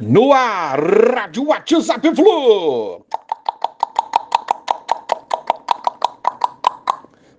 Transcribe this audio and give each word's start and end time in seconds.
No 0.00 0.32
ar, 0.32 0.78
Rádio 0.78 1.48
WhatsApp 1.48 2.14
Flu. 2.14 3.04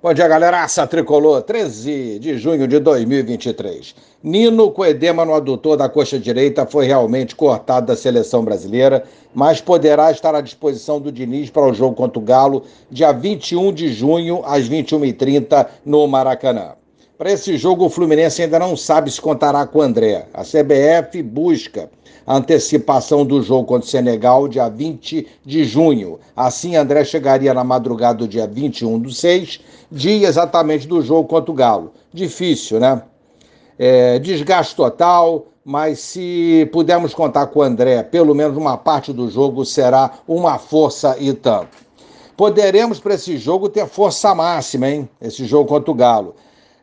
Bom 0.03 0.13
dia, 0.13 0.27
galera. 0.27 0.63
Aça 0.63 0.85
tricolor, 0.85 1.41
13 1.41 2.19
de 2.19 2.37
junho 2.37 2.67
de 2.67 2.79
2023. 2.79 3.95
Nino, 4.21 4.71
com 4.71 4.85
edema 4.85 5.23
no 5.23 5.33
adutor 5.33 5.77
da 5.77 5.87
coxa 5.87 6.19
direita, 6.19 6.65
foi 6.65 6.85
realmente 6.85 7.33
cortado 7.33 7.87
da 7.87 7.95
seleção 7.95 8.43
brasileira, 8.43 9.05
mas 9.33 9.61
poderá 9.61 10.11
estar 10.11 10.35
à 10.35 10.41
disposição 10.41 10.99
do 10.99 11.13
Diniz 11.13 11.49
para 11.49 11.65
o 11.65 11.73
jogo 11.73 11.95
contra 11.95 12.19
o 12.19 12.21
Galo, 12.21 12.65
dia 12.91 13.13
21 13.13 13.71
de 13.71 13.93
junho, 13.93 14.41
às 14.43 14.67
21h30, 14.67 15.65
no 15.85 16.05
Maracanã. 16.07 16.78
Para 17.19 17.33
esse 17.33 17.57
jogo, 17.57 17.83
o 17.83 17.89
Fluminense 17.89 18.41
ainda 18.41 18.57
não 18.57 18.77
sabe 18.77 19.11
se 19.11 19.19
contará 19.19 19.67
com 19.67 19.79
o 19.79 19.81
André. 19.81 20.25
A 20.33 20.41
CBF 20.41 21.21
busca 21.21 21.91
a 22.25 22.37
antecipação 22.37 23.25
do 23.25 23.41
jogo 23.43 23.65
contra 23.65 23.85
o 23.85 23.91
Senegal, 23.91 24.47
dia 24.47 24.69
20 24.69 25.27
de 25.45 25.65
junho. 25.65 26.17
Assim, 26.33 26.77
André 26.77 27.03
chegaria 27.03 27.53
na 27.53 27.61
madrugada 27.61 28.19
do 28.19 28.27
dia 28.27 28.47
21 28.47 28.97
do 28.99 29.11
6, 29.11 29.59
dia 29.91 30.29
exatamente 30.29 30.87
do 30.87 31.01
jogo 31.01 31.27
contra 31.27 31.51
o 31.51 31.53
Galo. 31.53 31.91
Difícil, 32.13 32.79
né? 32.79 33.01
É, 33.77 34.17
desgaste 34.19 34.73
total, 34.73 35.47
mas 35.65 35.99
se 35.99 36.69
pudermos 36.71 37.13
contar 37.13 37.47
com 37.47 37.59
o 37.59 37.63
André, 37.63 38.01
pelo 38.01 38.33
menos 38.33 38.55
uma 38.55 38.77
parte 38.77 39.11
do 39.11 39.29
jogo 39.29 39.65
será 39.65 40.19
uma 40.25 40.57
força 40.57 41.17
e 41.19 41.33
tanto. 41.33 41.77
Poderemos 42.37 42.97
para 42.97 43.15
esse 43.15 43.37
jogo 43.37 43.67
ter 43.67 43.85
força 43.87 44.33
máxima, 44.33 44.89
hein? 44.89 45.09
Esse 45.19 45.43
jogo 45.43 45.67
contra 45.67 45.91
o 45.91 45.93
Galo. 45.93 46.33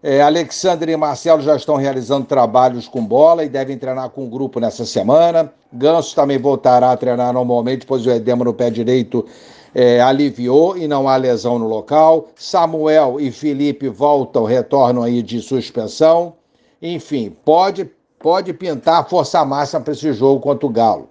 É, 0.09 0.23
Alexandre 0.23 0.93
e 0.93 0.97
Marcelo 0.97 1.43
já 1.43 1.57
estão 1.57 1.75
realizando 1.75 2.25
trabalhos 2.27 2.87
com 2.87 3.05
bola 3.05 3.45
e 3.45 3.49
devem 3.49 3.77
treinar 3.77 4.09
com 4.11 4.25
o 4.25 4.29
grupo 4.29 4.61
nessa 4.61 4.87
semana. 4.87 5.53
Ganso 5.73 6.15
também 6.15 6.39
voltará 6.39 6.93
a 6.93 6.97
treinar 6.97 7.33
normalmente, 7.33 7.85
pois 7.85 8.07
o 8.07 8.11
edema 8.13 8.45
no 8.45 8.55
pé 8.55 8.71
direito 8.71 9.27
é, 9.75 10.01
aliviou 10.01 10.79
e 10.79 10.87
não 10.87 11.09
há 11.09 11.17
lesão 11.17 11.59
no 11.59 11.67
local. 11.67 12.29
Samuel 12.37 13.19
e 13.19 13.33
Felipe 13.33 13.89
voltam, 13.89 14.45
retornam 14.45 15.03
aí 15.03 15.21
de 15.25 15.43
suspensão. 15.43 16.35
Enfim, 16.81 17.37
pode, 17.45 17.91
pode 18.21 18.53
pintar 18.53 19.09
força 19.09 19.45
máxima 19.45 19.81
para 19.81 19.93
esse 19.93 20.13
jogo 20.13 20.41
contra 20.41 20.67
o 20.67 20.71
Galo. 20.71 21.09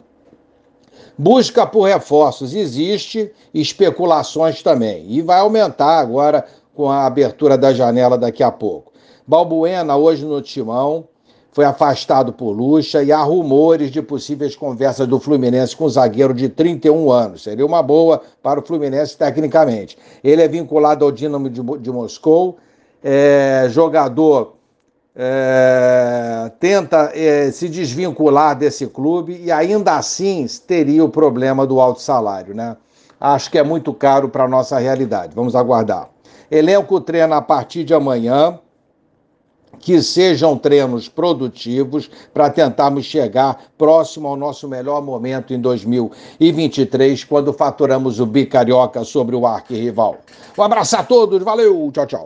Busca 1.17 1.67
por 1.67 1.83
reforços 1.83 2.53
existe, 2.53 3.29
especulações 3.53 4.63
também. 4.63 5.05
E 5.09 5.21
vai 5.21 5.41
aumentar 5.41 5.99
agora 5.99 6.45
com 6.75 6.89
a 6.89 7.05
abertura 7.05 7.57
da 7.57 7.73
janela 7.73 8.17
daqui 8.17 8.43
a 8.43 8.51
pouco. 8.51 8.91
Balbuena, 9.25 9.95
hoje 9.95 10.25
no 10.25 10.41
Timão, 10.41 11.07
foi 11.51 11.63
afastado 11.63 12.33
por 12.33 12.51
Lucha 12.51 13.01
e 13.01 13.13
há 13.13 13.21
rumores 13.23 13.89
de 13.89 14.01
possíveis 14.01 14.57
conversas 14.57 15.07
do 15.07 15.19
Fluminense 15.19 15.75
com 15.75 15.85
o 15.85 15.89
zagueiro 15.89 16.33
de 16.33 16.49
31 16.49 17.09
anos. 17.09 17.43
Seria 17.43 17.65
uma 17.65 17.81
boa 17.81 18.21
para 18.43 18.59
o 18.59 18.63
Fluminense 18.63 19.17
tecnicamente. 19.17 19.97
Ele 20.21 20.41
é 20.41 20.47
vinculado 20.49 21.05
ao 21.05 21.11
Dinamo 21.13 21.49
de, 21.49 21.61
de 21.79 21.91
Moscou, 21.91 22.57
é, 23.01 23.67
jogador 23.69 24.55
é, 25.15 26.51
tenta 26.59 27.11
é, 27.15 27.49
se 27.51 27.69
desvincular 27.69 28.53
desse 28.57 28.85
clube 28.87 29.39
e 29.41 29.49
ainda 29.49 29.95
assim 29.95 30.45
teria 30.67 31.05
o 31.05 31.09
problema 31.09 31.65
do 31.65 31.79
alto 31.79 32.01
salário, 32.01 32.53
né? 32.53 32.75
Acho 33.17 33.49
que 33.49 33.57
é 33.57 33.63
muito 33.63 33.93
caro 33.93 34.27
para 34.27 34.43
a 34.43 34.47
nossa 34.47 34.77
realidade. 34.77 35.33
Vamos 35.33 35.55
aguardar. 35.55 36.14
Elenco 36.49 37.01
treina 37.01 37.37
a 37.37 37.41
partir 37.41 37.83
de 37.83 37.93
amanhã. 37.93 38.59
Que 39.77 40.01
sejam 40.01 40.57
treinos 40.57 41.09
produtivos 41.09 42.09
para 42.33 42.49
tentarmos 42.49 43.03
chegar 43.05 43.61
próximo 43.77 44.29
ao 44.29 44.37
nosso 44.37 44.69
melhor 44.69 45.01
momento 45.01 45.53
em 45.53 45.59
2023, 45.59 47.25
quando 47.25 47.51
faturamos 47.51 48.21
o 48.21 48.25
bicarioca 48.25 49.03
sobre 49.03 49.35
o 49.35 49.45
arquirrival. 49.45 50.17
Um 50.57 50.63
abraço 50.63 50.95
a 50.95 51.03
todos, 51.03 51.43
valeu, 51.43 51.91
tchau, 51.93 52.07
tchau. 52.07 52.23